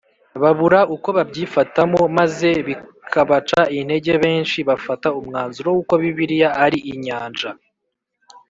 babura 0.41 0.79
uko 0.95 1.07
babyifatamo 1.17 2.01
maze 2.17 2.49
bikabaca 2.67 3.61
intege 3.77 4.11
Benshi 4.23 4.59
bafata 4.69 5.07
umwanzuro 5.19 5.67
w 5.75 5.77
uko 5.81 5.93
Bibiliya 6.01 6.49
ari 6.65 6.79
inyanja 6.93 7.49